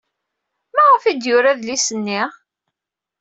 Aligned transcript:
Maɣef 0.75 1.03
ay 1.05 1.15
d-yura 1.15 1.49
adlis-nni? 1.51 2.21